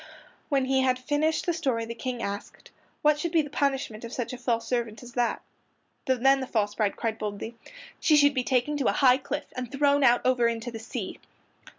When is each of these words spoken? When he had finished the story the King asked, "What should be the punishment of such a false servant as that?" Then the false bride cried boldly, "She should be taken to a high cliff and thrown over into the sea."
When 0.49 0.65
he 0.65 0.81
had 0.81 0.97
finished 0.97 1.45
the 1.45 1.53
story 1.53 1.85
the 1.85 1.93
King 1.93 2.23
asked, 2.23 2.71
"What 3.03 3.19
should 3.19 3.31
be 3.31 3.43
the 3.43 3.51
punishment 3.51 4.03
of 4.03 4.11
such 4.11 4.33
a 4.33 4.37
false 4.39 4.67
servant 4.67 5.03
as 5.03 5.13
that?" 5.13 5.43
Then 6.07 6.39
the 6.39 6.47
false 6.47 6.73
bride 6.73 6.97
cried 6.97 7.19
boldly, 7.19 7.53
"She 7.99 8.15
should 8.17 8.33
be 8.33 8.43
taken 8.43 8.77
to 8.77 8.87
a 8.87 8.93
high 8.93 9.17
cliff 9.17 9.45
and 9.55 9.71
thrown 9.71 10.03
over 10.25 10.47
into 10.47 10.71
the 10.71 10.79
sea." 10.79 11.19